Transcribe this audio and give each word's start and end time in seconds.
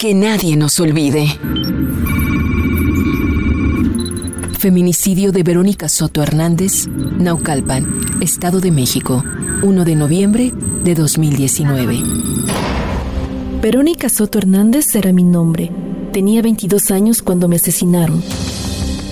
Que 0.00 0.14
nadie 0.14 0.56
nos 0.56 0.80
olvide. 0.80 1.26
Feminicidio 4.58 5.30
de 5.30 5.42
Verónica 5.42 5.90
Soto 5.90 6.22
Hernández, 6.22 6.88
Naucalpan, 6.88 7.86
Estado 8.22 8.60
de 8.60 8.70
México, 8.70 9.22
1 9.62 9.84
de 9.84 9.96
noviembre 9.96 10.54
de 10.84 10.94
2019. 10.94 12.02
Verónica 13.60 14.08
Soto 14.08 14.38
Hernández 14.38 14.94
era 14.94 15.12
mi 15.12 15.22
nombre. 15.22 15.70
Tenía 16.14 16.40
22 16.40 16.90
años 16.92 17.20
cuando 17.20 17.46
me 17.46 17.56
asesinaron. 17.56 18.22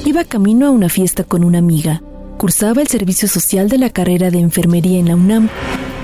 Iba 0.06 0.24
camino 0.24 0.68
a 0.68 0.70
una 0.70 0.88
fiesta 0.88 1.22
con 1.22 1.44
una 1.44 1.58
amiga. 1.58 2.02
Cursaba 2.38 2.80
el 2.80 2.88
servicio 2.88 3.28
social 3.28 3.68
de 3.68 3.76
la 3.76 3.90
carrera 3.90 4.30
de 4.30 4.38
enfermería 4.38 4.98
en 4.98 5.08
la 5.08 5.16
UNAM 5.16 5.50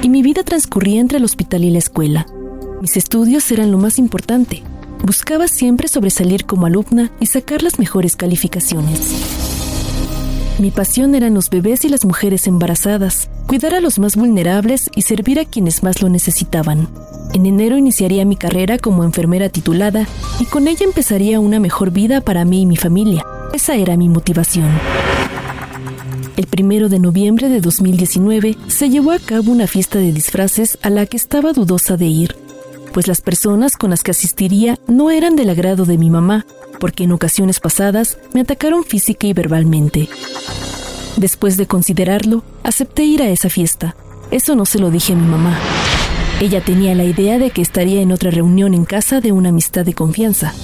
y 0.03 0.11
mi 0.11 0.21
vida 0.21 0.43
transcurría 0.43 1.01
entre 1.01 1.17
el 1.17 1.25
hospital 1.25 1.65
y 1.65 1.71
la 1.71 1.79
escuela. 1.79 2.27
Mis 2.83 2.99
estudios 2.99 3.51
eran 3.51 3.73
lo 3.73 3.79
más 3.79 3.99
importante. 3.99 4.63
Buscaba 5.05 5.49
siempre 5.49 5.87
sobresalir 5.87 6.47
como 6.47 6.65
alumna 6.65 7.13
y 7.21 7.27
sacar 7.27 7.63
las 7.63 7.79
mejores 7.79 8.17
calificaciones. 8.17 9.01
Mi 10.59 10.71
pasión 10.71 11.15
eran 11.15 11.35
los 11.35 11.51
bebés 11.51 11.85
y 11.85 11.91
las 11.91 12.07
mujeres 12.07 12.47
embarazadas, 12.47 13.29
cuidar 13.47 13.75
a 13.75 13.83
los 13.83 13.99
más 13.99 14.17
vulnerables 14.17 14.89
y 14.97 15.03
servir 15.03 15.39
a 15.39 15.45
quienes 15.45 15.83
más 15.83 16.01
lo 16.01 16.09
necesitaban. 16.09 16.89
En 17.35 17.45
enero 17.45 17.77
iniciaría 17.77 18.25
mi 18.25 18.37
carrera 18.37 18.79
como 18.79 19.05
enfermera 19.05 19.51
titulada 19.51 20.09
y 20.41 20.47
con 20.47 20.69
ella 20.69 20.87
empezaría 20.87 21.39
una 21.39 21.61
mejor 21.61 21.91
vida 21.91 22.23
para 22.23 22.47
mí 22.47 22.63
y 22.63 22.67
mi 22.67 22.77
familia. 22.77 23.27
Esa 23.53 23.75
era 23.75 23.99
mi 23.99 24.09
motivación. 24.09 24.71
El 26.39 26.47
primero 26.47 26.89
de 26.89 26.99
noviembre 26.99 27.51
de 27.51 27.61
2019 27.61 28.57
se 28.69 28.89
llevó 28.89 29.13
a 29.13 29.19
cabo 29.19 29.53
una 29.53 29.67
fiesta 29.67 29.99
de 29.99 30.13
disfraces 30.13 30.79
a 30.81 30.89
la 30.89 31.05
que 31.05 31.19
estaba 31.19 31.53
dudosa 31.53 31.99
de 31.99 32.07
ir, 32.07 32.44
pues 32.95 33.09
las 33.09 33.21
personas 33.21 33.77
con 33.77 33.91
las 33.91 34.05
que 34.05 34.13
asistiría 34.13 34.79
no 34.87 35.11
eran 35.11 35.35
del 35.35 35.51
agrado 35.51 35.85
de 35.85 35.99
mi 35.99 36.11
mamá, 36.11 36.47
porque 36.79 37.03
en 37.05 37.13
ocasiones 37.13 37.59
pasadas 37.59 38.19
me 38.33 38.43
atacaron 38.43 38.85
física 38.85 39.27
y 39.27 39.33
verbalmente. 39.33 40.09
Después 41.17 41.57
de 41.57 41.67
considerarlo, 41.67 42.45
acepté 42.63 43.03
ir 43.03 43.21
a 43.21 43.29
esa 43.29 43.51
fiesta. 43.51 43.97
Eso 44.31 44.55
no 44.55 44.65
se 44.65 44.79
lo 44.79 44.93
dije 44.93 45.13
a 45.13 45.17
mi 45.17 45.27
mamá. 45.27 45.59
Ella 46.41 46.61
tenía 46.61 46.95
la 46.95 47.03
idea 47.03 47.41
de 47.41 47.51
que 47.51 47.63
estaría 47.63 48.01
en 48.01 48.13
otra 48.13 48.31
reunión 48.31 48.75
en 48.75 48.85
casa 48.85 49.21
de 49.21 49.33
una 49.33 49.49
amistad 49.49 49.85
de 49.85 49.95
confianza. 49.95 50.55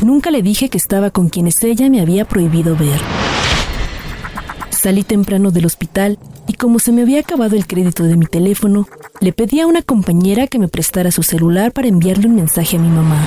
Nunca 0.00 0.30
le 0.30 0.42
dije 0.42 0.68
que 0.68 0.78
estaba 0.78 1.10
con 1.10 1.28
quienes 1.28 1.62
ella 1.64 1.90
me 1.90 2.00
había 2.00 2.24
prohibido 2.24 2.76
ver. 2.76 3.00
Salí 4.70 5.02
temprano 5.02 5.50
del 5.50 5.66
hospital 5.66 6.20
como 6.60 6.78
se 6.78 6.92
me 6.92 7.00
había 7.02 7.20
acabado 7.20 7.56
el 7.56 7.66
crédito 7.66 8.02
de 8.02 8.18
mi 8.18 8.26
teléfono, 8.26 8.86
le 9.20 9.32
pedí 9.32 9.60
a 9.60 9.66
una 9.66 9.80
compañera 9.80 10.46
que 10.46 10.58
me 10.58 10.68
prestara 10.68 11.10
su 11.10 11.22
celular 11.22 11.72
para 11.72 11.88
enviarle 11.88 12.26
un 12.26 12.34
mensaje 12.34 12.76
a 12.76 12.80
mi 12.80 12.90
mamá. 12.90 13.26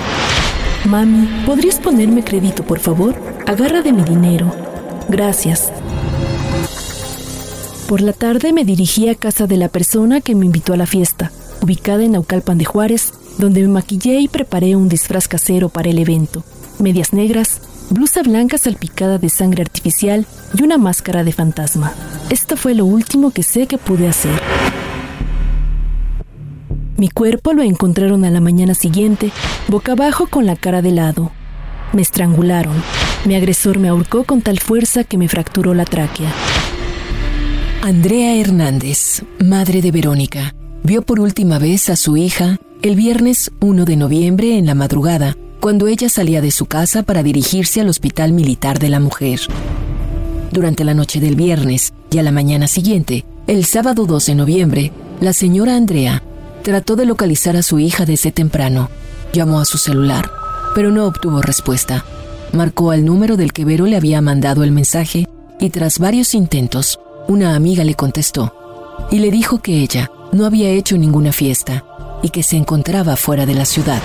Mami, 0.86 1.28
¿podrías 1.44 1.80
ponerme 1.80 2.24
crédito, 2.24 2.64
por 2.64 2.80
favor? 2.80 3.16
Agarra 3.48 3.82
de 3.82 3.92
mi 3.92 4.04
dinero. 4.04 4.54
Gracias. 5.10 5.72
Por 7.88 8.02
la 8.02 8.14
tarde 8.14 8.54
me 8.54 8.66
dirigí 8.66 9.10
a 9.10 9.16
casa 9.16 9.48
de 9.48 9.58
la 9.58 9.68
persona 9.68 10.22
que 10.22 10.36
me 10.36 10.46
invitó 10.46 10.74
a 10.74 10.78
la 10.78 10.86
fiesta, 10.86 11.32
ubicada 11.60 12.04
en 12.04 12.12
Naucalpan 12.12 12.60
de 12.60 12.66
Juárez, 12.66 13.14
donde 13.40 13.62
me 13.62 13.68
maquillé 13.68 14.20
y 14.20 14.28
preparé 14.28 14.76
un 14.76 14.90
disfraz 14.90 15.28
casero 15.28 15.70
para 15.70 15.90
el 15.90 15.98
evento. 15.98 16.44
Medias 16.78 17.14
negras, 17.14 17.62
blusa 17.94 18.24
blanca 18.24 18.58
salpicada 18.58 19.18
de 19.18 19.30
sangre 19.30 19.62
artificial 19.62 20.26
y 20.58 20.64
una 20.64 20.78
máscara 20.78 21.24
de 21.24 21.32
fantasma. 21.32 21.94
Esto 22.30 22.58
fue 22.58 22.74
lo 22.74 22.86
último 22.86 23.32
que 23.32 23.44
sé 23.44 23.68
que 23.68 23.78
pude 23.78 24.08
hacer. 24.08 24.42
Mi 26.98 27.10
cuerpo 27.10 27.54
lo 27.54 27.64
encontraron 27.64 28.26
a 28.26 28.32
la 28.32 28.40
mañana 28.40 28.74
siguiente, 28.74 29.32
boca 29.68 29.94
abajo 29.94 30.28
con 30.28 30.46
la 30.46 30.56
cara 30.56 30.82
de 30.82 30.92
lado. 30.92 31.32
Me 31.94 32.02
estrangularon. 32.02 32.82
Mi 33.26 33.36
agresor 33.36 33.78
me 33.78 33.90
ahorcó 33.90 34.24
con 34.24 34.42
tal 34.42 34.60
fuerza 34.60 35.04
que 35.04 35.18
me 35.18 35.30
fracturó 35.30 35.74
la 35.74 35.86
tráquea. 35.86 36.32
Andrea 37.82 38.36
Hernández, 38.36 39.24
madre 39.40 39.82
de 39.82 39.92
Verónica, 39.92 40.56
vio 40.84 41.02
por 41.02 41.20
última 41.20 41.60
vez 41.60 41.90
a 41.90 41.96
su 41.96 42.18
hija 42.18 42.58
el 42.82 42.96
viernes 42.96 43.52
1 43.60 43.86
de 43.86 43.96
noviembre 43.96 44.58
en 44.58 44.66
la 44.66 44.76
madrugada, 44.76 45.38
cuando 45.64 45.88
ella 45.88 46.10
salía 46.10 46.42
de 46.42 46.52
su 46.52 46.66
casa 46.66 47.04
para 47.04 47.24
dirigirse 47.24 47.80
al 47.80 47.88
Hospital 47.88 48.34
Militar 48.34 48.80
de 48.80 48.90
la 48.90 49.00
Mujer. 49.00 49.40
Durante 50.52 50.84
la 50.84 50.94
noche 50.94 51.22
del 51.22 51.38
viernes 51.38 51.94
y 52.12 52.18
a 52.18 52.22
la 52.22 52.34
mañana 52.34 52.68
siguiente, 52.68 53.24
el 53.48 53.64
sábado 53.64 54.06
2 54.06 54.26
de 54.26 54.36
noviembre, 54.36 54.92
la 55.22 55.32
señora 55.32 55.78
Andrea 55.78 56.22
trató 56.64 56.98
de 56.98 57.06
localizar 57.06 57.56
a 57.56 57.64
su 57.64 57.80
hija 57.80 58.06
desde 58.06 58.34
temprano. 58.34 58.90
Llamó 59.32 59.62
a 59.62 59.64
su 59.64 59.78
celular, 59.78 60.30
pero 60.76 60.92
no 60.92 61.06
obtuvo 61.06 61.42
respuesta. 61.42 62.04
Marcó 62.52 62.92
al 62.92 63.06
número 63.06 63.38
del 63.38 63.54
que 63.54 63.64
Vero 63.64 63.86
le 63.86 63.96
había 63.96 64.20
mandado 64.20 64.66
el 64.66 64.74
mensaje 64.74 65.30
y 65.62 65.70
tras 65.70 65.98
varios 65.98 66.34
intentos, 66.34 67.00
una 67.30 67.56
amiga 67.56 67.86
le 67.86 67.96
contestó 67.96 68.54
y 69.12 69.20
le 69.20 69.32
dijo 69.32 69.62
que 69.62 69.80
ella 69.80 70.12
no 70.34 70.46
había 70.46 70.72
hecho 70.72 70.98
ninguna 70.98 71.32
fiesta 71.32 71.86
y 72.22 72.32
que 72.32 72.44
se 72.44 72.58
encontraba 72.58 73.16
fuera 73.16 73.46
de 73.46 73.54
la 73.54 73.64
ciudad. 73.64 74.02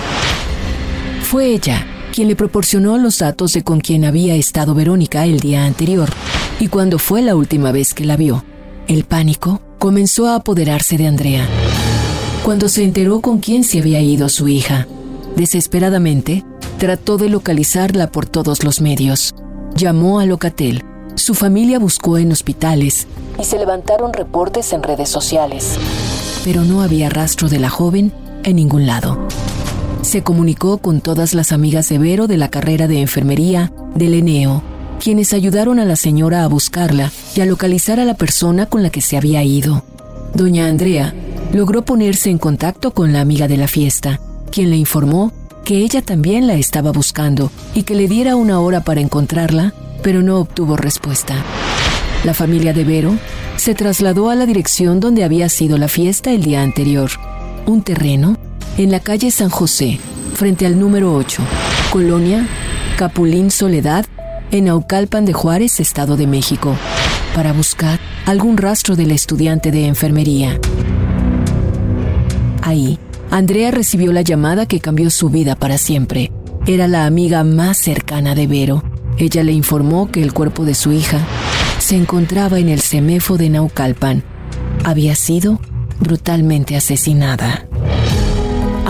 Fue 1.29 1.53
ella 1.53 1.85
quien 2.11 2.27
le 2.27 2.35
proporcionó 2.35 2.97
los 2.97 3.19
datos 3.19 3.53
de 3.53 3.63
con 3.63 3.81
quien 3.81 4.03
había 4.03 4.33
estado 4.33 4.73
Verónica 4.73 5.25
el 5.25 5.39
día 5.39 5.63
anterior 5.63 6.09
y 6.59 6.69
cuando 6.69 6.97
fue 6.97 7.21
la 7.21 7.35
última 7.35 7.71
vez 7.71 7.93
que 7.93 8.03
la 8.03 8.17
vio. 8.17 8.43
El 8.87 9.03
pánico 9.03 9.61
comenzó 9.77 10.25
a 10.25 10.33
apoderarse 10.33 10.97
de 10.97 11.05
Andrea. 11.05 11.47
Cuando 12.43 12.67
se 12.67 12.83
enteró 12.83 13.21
con 13.21 13.37
quién 13.37 13.63
se 13.63 13.77
había 13.77 14.01
ido 14.01 14.27
su 14.27 14.47
hija, 14.47 14.87
desesperadamente 15.35 16.43
trató 16.79 17.17
de 17.17 17.29
localizarla 17.29 18.11
por 18.11 18.25
todos 18.25 18.63
los 18.63 18.81
medios. 18.81 19.35
Llamó 19.75 20.19
a 20.19 20.25
Locatel. 20.25 20.83
Su 21.13 21.35
familia 21.35 21.77
buscó 21.77 22.17
en 22.17 22.31
hospitales 22.31 23.05
y 23.39 23.43
se 23.43 23.59
levantaron 23.59 24.13
reportes 24.13 24.73
en 24.73 24.81
redes 24.81 25.09
sociales. 25.09 25.77
Pero 26.43 26.63
no 26.63 26.81
había 26.81 27.07
rastro 27.11 27.49
de 27.49 27.59
la 27.59 27.69
joven 27.69 28.11
en 28.43 28.55
ningún 28.55 28.87
lado. 28.87 29.27
Se 30.01 30.23
comunicó 30.23 30.77
con 30.77 31.01
todas 31.01 31.33
las 31.33 31.51
amigas 31.51 31.89
de 31.89 31.97
Vero 31.99 32.27
de 32.27 32.37
la 32.37 32.49
carrera 32.49 32.87
de 32.87 33.01
enfermería 33.01 33.71
del 33.95 34.13
ENEO, 34.13 34.63
quienes 34.99 35.33
ayudaron 35.33 35.77
a 35.79 35.85
la 35.85 35.95
señora 35.95 36.43
a 36.43 36.47
buscarla 36.47 37.11
y 37.35 37.41
a 37.41 37.45
localizar 37.45 37.99
a 37.99 38.05
la 38.05 38.15
persona 38.15 38.65
con 38.65 38.81
la 38.81 38.89
que 38.89 39.01
se 39.01 39.17
había 39.17 39.43
ido. 39.43 39.83
Doña 40.33 40.67
Andrea 40.67 41.13
logró 41.53 41.83
ponerse 41.83 42.29
en 42.29 42.37
contacto 42.37 42.91
con 42.91 43.11
la 43.13 43.21
amiga 43.21 43.47
de 43.47 43.57
la 43.57 43.67
fiesta, 43.67 44.19
quien 44.51 44.69
le 44.69 44.77
informó 44.77 45.33
que 45.65 45.77
ella 45.77 46.01
también 46.01 46.47
la 46.47 46.55
estaba 46.55 46.91
buscando 46.91 47.51
y 47.75 47.83
que 47.83 47.93
le 47.93 48.07
diera 48.07 48.35
una 48.35 48.59
hora 48.61 48.81
para 48.81 49.01
encontrarla, 49.01 49.73
pero 50.01 50.21
no 50.21 50.39
obtuvo 50.39 50.77
respuesta. 50.77 51.35
La 52.23 52.33
familia 52.33 52.73
de 52.73 52.83
Vero 52.83 53.17
se 53.57 53.75
trasladó 53.75 54.29
a 54.29 54.35
la 54.35 54.45
dirección 54.45 54.99
donde 54.99 55.23
había 55.23 55.49
sido 55.49 55.77
la 55.77 55.87
fiesta 55.87 56.31
el 56.31 56.41
día 56.41 56.61
anterior, 56.61 57.11
un 57.65 57.83
terreno 57.83 58.37
en 58.83 58.91
la 58.91 59.01
calle 59.01 59.29
San 59.29 59.49
José, 59.49 59.99
frente 60.35 60.65
al 60.65 60.79
número 60.79 61.13
8, 61.13 61.41
Colonia 61.91 62.47
Capulín 62.97 63.51
Soledad, 63.51 64.05
en 64.51 64.69
Aucalpan 64.69 65.25
de 65.25 65.33
Juárez, 65.33 65.81
Estado 65.81 66.15
de 66.15 66.27
México, 66.27 66.75
para 67.35 67.51
buscar 67.51 67.99
algún 68.25 68.55
rastro 68.55 68.95
del 68.95 69.11
estudiante 69.11 69.71
de 69.71 69.85
enfermería. 69.85 70.57
Ahí, 72.61 72.97
Andrea 73.29 73.71
recibió 73.71 74.13
la 74.13 74.21
llamada 74.21 74.65
que 74.65 74.79
cambió 74.79 75.09
su 75.09 75.29
vida 75.29 75.57
para 75.57 75.77
siempre. 75.77 76.31
Era 76.65 76.87
la 76.87 77.05
amiga 77.05 77.43
más 77.43 77.77
cercana 77.77 78.33
de 78.33 78.47
Vero. 78.47 78.83
Ella 79.17 79.43
le 79.43 79.51
informó 79.51 80.09
que 80.09 80.23
el 80.23 80.31
cuerpo 80.31 80.63
de 80.63 80.73
su 80.73 80.93
hija 80.93 81.19
se 81.79 81.97
encontraba 81.97 82.59
en 82.59 82.69
el 82.69 82.79
CEMEFO 82.79 83.37
de 83.37 83.49
Naucalpan. 83.49 84.23
Había 84.85 85.15
sido 85.15 85.59
brutalmente 85.99 86.77
asesinada. 86.77 87.68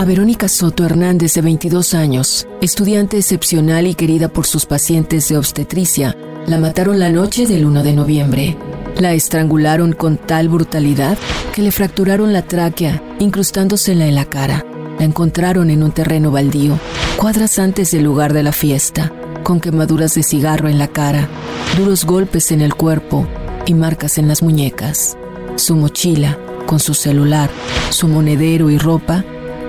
A 0.00 0.06
Verónica 0.06 0.48
Soto 0.48 0.86
Hernández, 0.86 1.34
de 1.34 1.42
22 1.42 1.92
años, 1.92 2.46
estudiante 2.62 3.18
excepcional 3.18 3.86
y 3.86 3.94
querida 3.94 4.28
por 4.28 4.46
sus 4.46 4.64
pacientes 4.64 5.28
de 5.28 5.36
obstetricia, 5.36 6.16
la 6.46 6.56
mataron 6.56 6.98
la 6.98 7.10
noche 7.10 7.46
del 7.46 7.66
1 7.66 7.82
de 7.82 7.92
noviembre. 7.92 8.56
La 8.96 9.12
estrangularon 9.12 9.92
con 9.92 10.16
tal 10.16 10.48
brutalidad 10.48 11.18
que 11.54 11.60
le 11.60 11.70
fracturaron 11.70 12.32
la 12.32 12.40
tráquea, 12.40 13.02
incrustándosela 13.18 14.06
en 14.06 14.14
la 14.14 14.24
cara. 14.24 14.64
La 14.98 15.04
encontraron 15.04 15.68
en 15.68 15.82
un 15.82 15.92
terreno 15.92 16.30
baldío, 16.30 16.78
cuadras 17.18 17.58
antes 17.58 17.90
del 17.90 18.04
lugar 18.04 18.32
de 18.32 18.42
la 18.42 18.52
fiesta, 18.52 19.12
con 19.42 19.60
quemaduras 19.60 20.14
de 20.14 20.22
cigarro 20.22 20.70
en 20.70 20.78
la 20.78 20.88
cara, 20.88 21.28
duros 21.76 22.06
golpes 22.06 22.52
en 22.52 22.62
el 22.62 22.74
cuerpo 22.74 23.26
y 23.66 23.74
marcas 23.74 24.16
en 24.16 24.28
las 24.28 24.42
muñecas. 24.42 25.18
Su 25.56 25.76
mochila, 25.76 26.38
con 26.64 26.80
su 26.80 26.94
celular, 26.94 27.50
su 27.90 28.08
monedero 28.08 28.70
y 28.70 28.78
ropa, 28.78 29.26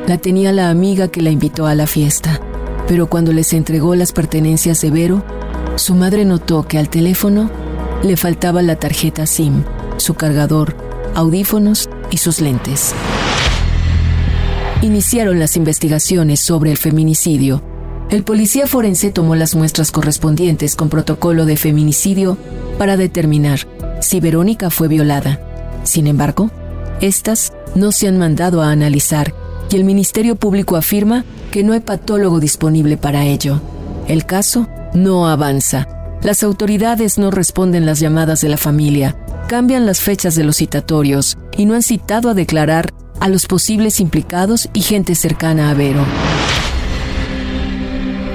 la 0.07 0.17
tenía 0.17 0.51
la 0.51 0.69
amiga 0.69 1.07
que 1.09 1.21
la 1.21 1.29
invitó 1.29 1.65
a 1.65 1.75
la 1.75 1.87
fiesta. 1.87 2.39
Pero 2.87 3.07
cuando 3.07 3.31
les 3.33 3.53
entregó 3.53 3.95
las 3.95 4.11
pertenencias 4.11 4.81
de 4.81 4.91
Vero, 4.91 5.23
su 5.75 5.95
madre 5.95 6.25
notó 6.25 6.67
que 6.67 6.77
al 6.77 6.89
teléfono 6.89 7.49
le 8.03 8.17
faltaba 8.17 8.61
la 8.61 8.75
tarjeta 8.75 9.25
SIM, 9.25 9.63
su 9.97 10.15
cargador, 10.15 10.75
audífonos 11.15 11.89
y 12.09 12.17
sus 12.17 12.41
lentes. 12.41 12.93
Iniciaron 14.81 15.39
las 15.39 15.55
investigaciones 15.55 16.39
sobre 16.39 16.71
el 16.71 16.77
feminicidio. 16.77 17.61
El 18.09 18.23
policía 18.23 18.67
forense 18.67 19.11
tomó 19.11 19.35
las 19.35 19.55
muestras 19.55 19.91
correspondientes 19.91 20.75
con 20.75 20.89
protocolo 20.89 21.45
de 21.45 21.55
feminicidio 21.55 22.37
para 22.77 22.97
determinar 22.97 23.59
si 24.01 24.19
Verónica 24.19 24.69
fue 24.69 24.87
violada. 24.87 25.39
Sin 25.83 26.07
embargo, 26.07 26.49
estas 26.99 27.53
no 27.75 27.91
se 27.91 28.07
han 28.07 28.17
mandado 28.17 28.61
a 28.61 28.71
analizar 28.71 29.33
y 29.71 29.75
el 29.75 29.83
Ministerio 29.83 30.35
Público 30.35 30.75
afirma 30.75 31.23
que 31.51 31.63
no 31.63 31.73
hay 31.73 31.79
patólogo 31.79 32.39
disponible 32.39 32.97
para 32.97 33.25
ello. 33.25 33.61
El 34.07 34.25
caso 34.25 34.67
no 34.93 35.27
avanza. 35.27 35.87
Las 36.23 36.43
autoridades 36.43 37.17
no 37.17 37.31
responden 37.31 37.85
las 37.85 37.99
llamadas 37.99 38.41
de 38.41 38.49
la 38.49 38.57
familia, 38.57 39.15
cambian 39.47 39.85
las 39.85 40.01
fechas 40.01 40.35
de 40.35 40.43
los 40.43 40.57
citatorios 40.57 41.37
y 41.57 41.65
no 41.65 41.73
han 41.73 41.83
citado 41.83 42.29
a 42.29 42.33
declarar 42.33 42.93
a 43.19 43.29
los 43.29 43.45
posibles 43.45 43.99
implicados 43.99 44.69
y 44.73 44.81
gente 44.81 45.15
cercana 45.15 45.69
a 45.69 45.73
Vero. 45.73 46.05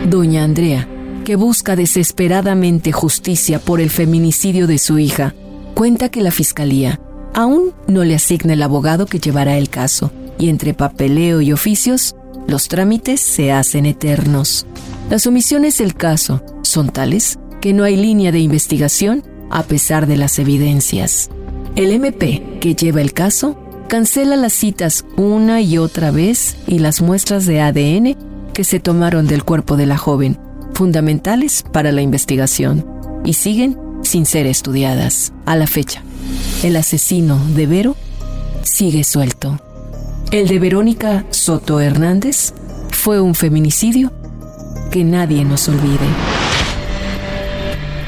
Doña 0.09 0.45
Andrea, 0.45 0.89
que 1.25 1.37
busca 1.37 1.77
desesperadamente 1.77 2.93
justicia 2.93 3.59
por 3.59 3.81
el 3.81 3.91
feminicidio 3.91 4.67
de 4.67 4.79
su 4.79 4.99
hija, 4.99 5.35
cuenta 5.75 6.09
que 6.09 6.23
la 6.23 6.31
fiscalía 6.31 7.01
aún 7.35 7.73
no 7.87 8.05
le 8.05 8.15
asigna 8.15 8.55
el 8.55 8.63
abogado 8.63 9.07
que 9.07 9.19
llevará 9.19 9.59
el 9.59 9.69
caso, 9.69 10.13
y 10.39 10.49
entre 10.49 10.75
papeleo 10.75 11.41
y 11.41 11.53
oficios, 11.53 12.15
los 12.47 12.69
trámites 12.69 13.21
se 13.21 13.53
hacen 13.53 13.87
eternos. 13.87 14.67
Las 15.11 15.27
omisiones 15.27 15.79
del 15.79 15.95
caso 15.95 16.43
son 16.63 16.91
tales 16.91 17.39
que 17.61 17.73
no 17.73 17.85
hay 17.85 17.97
línea 17.97 18.33
de 18.33 18.41
investigación 18.41 19.25
a 19.51 19.63
pesar 19.63 20.07
de 20.07 20.17
las 20.17 20.39
evidencias. 20.39 21.31
El 21.77 21.93
MP 21.93 22.59
que 22.61 22.75
lleva 22.75 23.01
el 23.01 23.13
caso 23.13 23.59
cancela 23.89 24.37
las 24.37 24.53
citas 24.53 25.05
una 25.17 25.61
y 25.61 25.79
otra 25.79 26.11
vez 26.11 26.57
y 26.67 26.79
las 26.79 27.01
muestras 27.01 27.47
de 27.47 27.61
ADN 27.61 28.17
que 28.53 28.65
se 28.65 28.81
tomaron 28.81 29.27
del 29.27 29.45
cuerpo 29.45 29.77
de 29.77 29.87
la 29.87 29.99
joven, 29.99 30.39
fundamentales 30.75 31.63
para 31.73 31.93
la 31.93 32.03
investigación, 32.03 32.87
y 33.25 33.35
siguen 33.35 33.79
sin 34.03 34.25
ser 34.25 34.47
estudiadas. 34.47 35.33
A 35.45 35.57
la 35.57 35.67
fecha, 35.67 36.03
el 36.63 36.77
asesino 36.77 37.39
de 37.55 37.67
Vero 37.67 37.97
sigue 38.63 39.05
suelto. 39.05 39.61
El 40.33 40.49
de 40.49 40.59
Verónica 40.59 41.25
Soto 41.31 41.79
Hernández 41.79 42.53
fue 42.91 43.21
un 43.21 43.37
feminicidio 43.37 44.11
que 44.91 45.05
nadie 45.05 45.45
nos 45.45 45.69
olvide. 45.69 46.05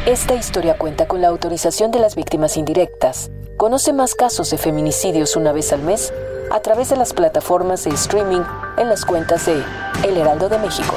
Esta 0.05 0.35
historia 0.35 0.77
cuenta 0.77 1.07
con 1.07 1.23
la 1.23 1.29
autorización 1.29 1.93
de 1.93 2.01
las 2.01 2.17
víctimas 2.17 2.57
indirectas. 2.57 3.31
Conoce 3.57 3.93
más 3.93 4.17
casos 4.17 4.51
de 4.51 4.59
feminicidios 4.59 5.37
una 5.37 5.53
vez 5.53 5.73
al 5.73 5.83
mes 5.83 6.13
a 6.51 6.59
través 6.59 6.89
de 6.89 6.97
las 6.97 7.13
plataformas 7.13 7.85
de 7.85 7.91
streaming 7.91 8.43
en 8.79 8.89
las 8.89 9.05
cuentas 9.05 9.47
de 9.47 9.63
El 10.05 10.17
Heraldo 10.17 10.49
de 10.49 10.59
México. 10.59 10.97